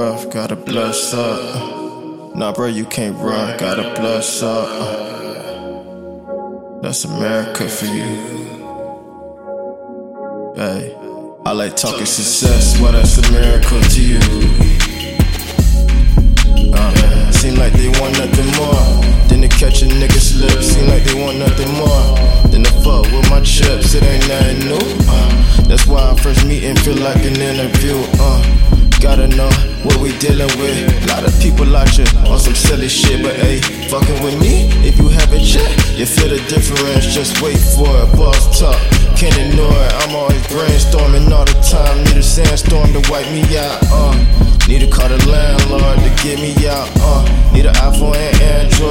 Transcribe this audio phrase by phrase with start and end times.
[0.00, 2.34] rough, gotta bless up.
[2.34, 4.68] Nah, bro, you can't run, gotta bless up.
[6.82, 8.10] That's America for you.
[10.56, 10.96] Hey,
[11.44, 14.20] I like talking success, well, that's a miracle to you.
[16.72, 18.82] Uh, seem like they want nothing more
[19.28, 20.62] than to catch a nigga slip.
[20.62, 22.04] Seem like they want nothing more
[22.48, 23.94] than to fuck with my chips.
[23.94, 24.86] It ain't nothing new.
[25.12, 28.00] Uh, that's why our first meeting feel like an interview.
[28.18, 28.69] Uh,
[29.00, 29.48] Gotta know
[29.82, 31.04] what we dealing with.
[31.04, 34.68] A lot of people out here on some silly shit, but hey, fucking with me
[34.84, 35.96] if you haven't checked.
[35.96, 38.12] You feel the difference, just wait for it.
[38.16, 38.76] Boss talk,
[39.16, 39.92] can't ignore it.
[40.04, 42.04] I'm always brainstorming all the time.
[42.04, 43.80] Need a sandstorm to wipe me out.
[43.88, 44.12] Uh,
[44.68, 46.88] need to call the landlord to get me out.
[47.00, 48.89] Uh, need an iPhone and Android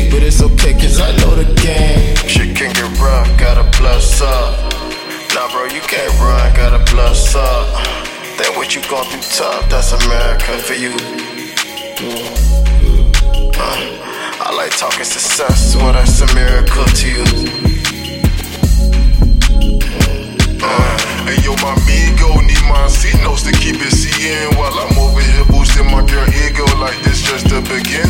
[0.00, 2.16] weak, but it's okay, cause I know the game.
[2.28, 4.72] Shit can get rough, gotta bless up.
[5.34, 7.66] Nah, bro, you can't run, gotta bless up.
[8.38, 10.92] Then what you gon' do tough, that's America for you.
[13.62, 17.24] Uh, I like talking success, well, that's a miracle to you.
[20.62, 24.96] Uh, hey, yo, my amigo need my C notes to keep it CN while I'm
[24.98, 28.09] over here boosting my girl ego like this just the beginning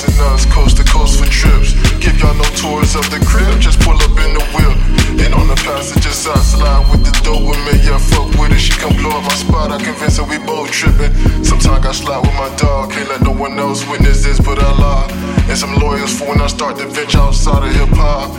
[0.00, 1.74] advertising us coast to coast for trips.
[1.98, 4.76] Give y'all no tours of the crib, just pull up in the whip.
[5.20, 7.76] And on the passenger side, slide with the dope with me.
[7.84, 8.60] Yeah, fuck with it.
[8.60, 9.70] She come blow up my spot.
[9.70, 11.12] I convince her we both tripping.
[11.44, 12.92] Sometimes I slide with my dog.
[12.92, 15.08] Can't let no one else witness this, but I lie.
[15.48, 18.30] And some lawyers for when I start to venture outside of hip hop.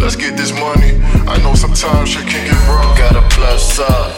[0.00, 0.96] Let's get this money.
[1.28, 2.96] I know sometimes shit can get rough.
[2.96, 4.08] Gotta bless up.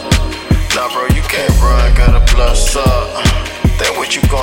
[0.75, 3.25] Nah, bro, you can't run, gotta bless up.
[3.81, 4.40] Then what you gon'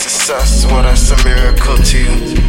[0.00, 2.40] success, well, that's a miracle to you.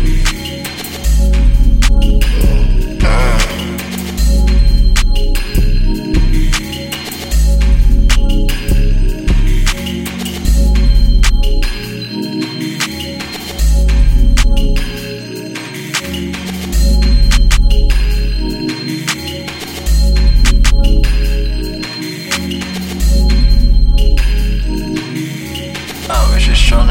[3.03, 3.51] Uh,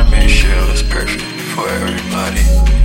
[0.02, 0.29] I
[1.60, 2.79] for everybody.